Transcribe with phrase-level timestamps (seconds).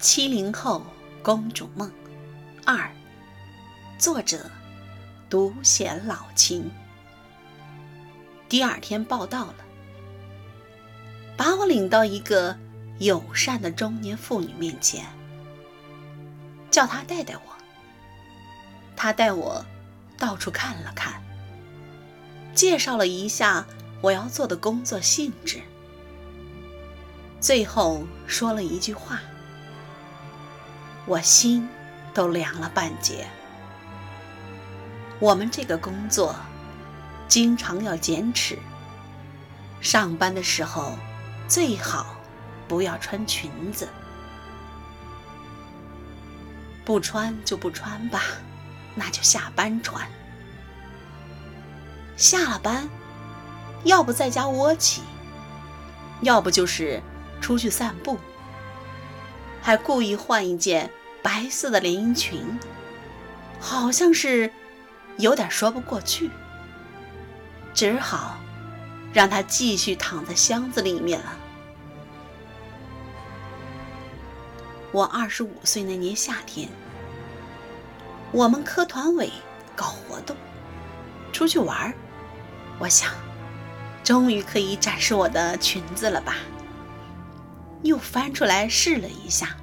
[0.00, 0.80] 七零后
[1.24, 1.90] 公主梦
[2.64, 2.88] 二，
[3.98, 4.48] 作者
[5.28, 6.70] 独显老秦。
[8.48, 9.54] 第二天报道了，
[11.36, 12.56] 把我领到一个
[13.00, 15.04] 友善的中年妇女面前，
[16.70, 17.42] 叫她带带我。
[18.94, 19.66] 她带我
[20.16, 21.20] 到处看了看，
[22.54, 23.66] 介绍了一下
[24.00, 25.60] 我要做的工作性质，
[27.40, 29.20] 最后说了一句话。
[31.08, 31.66] 我心
[32.12, 33.26] 都凉了半截。
[35.18, 36.36] 我们这个工作
[37.26, 38.58] 经常要剪尺，
[39.80, 40.92] 上班的时候
[41.48, 42.14] 最好
[42.68, 43.88] 不要穿裙子，
[46.84, 48.20] 不穿就不穿吧，
[48.94, 50.06] 那就下班穿。
[52.18, 52.86] 下了班，
[53.84, 55.00] 要不在家窝起，
[56.20, 57.02] 要不就是
[57.40, 58.18] 出去散步，
[59.62, 60.90] 还故意换一件。
[61.22, 62.58] 白色的连衣裙，
[63.60, 64.52] 好像是
[65.16, 66.30] 有点说不过去，
[67.74, 68.38] 只好
[69.12, 71.36] 让他继续躺在箱子里面了。
[74.90, 76.68] 我二十五岁那年夏天，
[78.32, 79.30] 我们科团委
[79.76, 80.34] 搞活动，
[81.32, 81.94] 出去玩儿，
[82.78, 83.12] 我想，
[84.02, 86.36] 终于可以展示我的裙子了吧？
[87.82, 89.56] 又翻出来试了一下。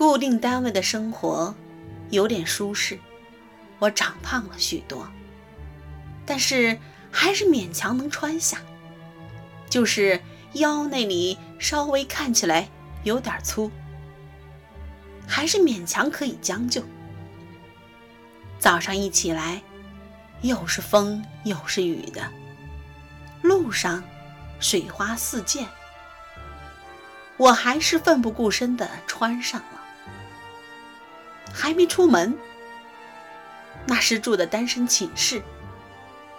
[0.00, 1.54] 固定单位的生活
[2.08, 2.98] 有点舒适，
[3.78, 5.06] 我长胖了许多，
[6.24, 6.78] 但是
[7.10, 8.62] 还是勉强能穿下，
[9.68, 10.18] 就是
[10.54, 12.66] 腰那里稍微看起来
[13.02, 13.70] 有点粗，
[15.28, 16.82] 还是勉强可以将就。
[18.58, 19.60] 早上一起来，
[20.40, 22.26] 又是风又是雨的，
[23.42, 24.02] 路上
[24.60, 25.68] 水花四溅，
[27.36, 29.76] 我还是奋不顾身地穿上了。
[31.52, 32.36] 还没出门，
[33.86, 35.42] 那时住的单身寝室，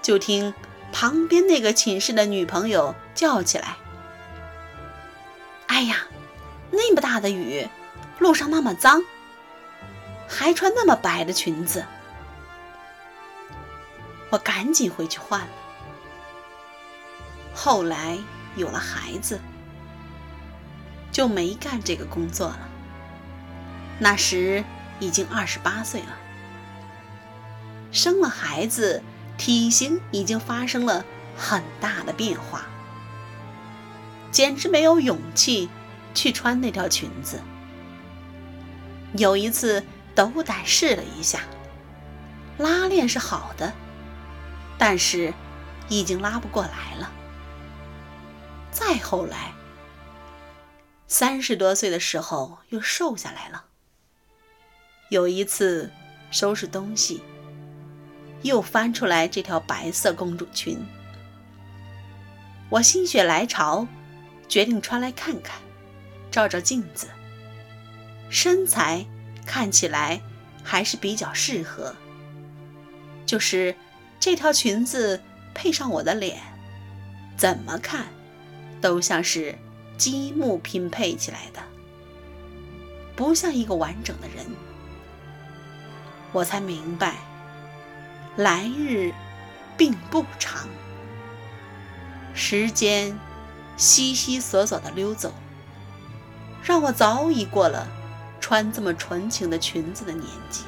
[0.00, 0.54] 就听
[0.92, 3.76] 旁边那个寝室的女朋友叫起来
[5.66, 6.06] ：“哎呀，
[6.70, 7.68] 那么大的雨，
[8.18, 9.02] 路上那么脏，
[10.28, 11.84] 还穿那么白的裙子。”
[14.30, 15.48] 我赶紧回去换了。
[17.52, 18.16] 后来
[18.54, 19.40] 有了孩子，
[21.10, 22.68] 就没干这个工作了。
[23.98, 24.64] 那时。
[25.00, 26.16] 已经二十八岁了，
[27.90, 29.02] 生了孩子，
[29.36, 31.04] 体型已经发生了
[31.36, 32.66] 很大的变化，
[34.30, 35.68] 简直没有勇气
[36.14, 37.40] 去穿那条裙子。
[39.16, 39.84] 有一次
[40.14, 41.40] 斗胆试了一下，
[42.58, 43.72] 拉链是好的，
[44.78, 45.34] 但是
[45.88, 47.10] 已经拉不过来了。
[48.70, 49.52] 再后来，
[51.08, 53.64] 三十多岁的时候又瘦下来了。
[55.10, 55.90] 有一次
[56.30, 57.20] 收拾东西，
[58.42, 60.78] 又翻出来这条白色公主裙。
[62.68, 63.88] 我心血来潮，
[64.48, 65.60] 决定穿来看看，
[66.30, 67.08] 照照镜子。
[68.28, 69.04] 身材
[69.44, 70.20] 看起来
[70.62, 71.92] 还是比较适合，
[73.26, 73.74] 就是
[74.20, 75.20] 这条裙子
[75.52, 76.40] 配上我的脸，
[77.36, 78.06] 怎么看
[78.80, 79.58] 都像是
[79.98, 81.60] 积木拼配起来的，
[83.16, 84.46] 不像一个完整的人。
[86.32, 87.16] 我才明白，
[88.36, 89.12] 来日
[89.76, 90.68] 并不长。
[92.34, 93.18] 时间
[93.76, 95.32] 悉悉索索的溜走，
[96.62, 97.86] 让我早已过了
[98.40, 100.62] 穿这么纯情的裙子的年纪。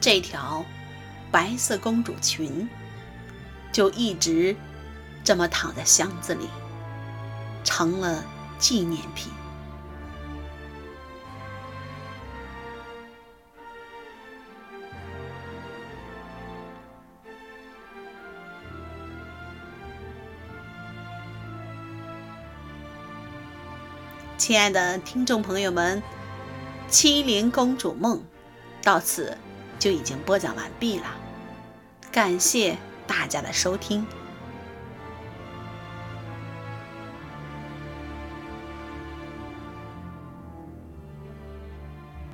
[0.00, 0.64] 这条
[1.30, 2.68] 白色公主裙
[3.72, 4.56] 就一直
[5.24, 6.48] 这么躺在箱子里，
[7.64, 8.24] 成了
[8.58, 9.32] 纪念品。
[24.40, 26.00] 亲爱的听众朋友们，
[26.88, 28.16] 《七灵公主梦》
[28.82, 29.36] 到此
[29.78, 31.04] 就已经播讲完毕了，
[32.10, 34.06] 感谢大家的收听。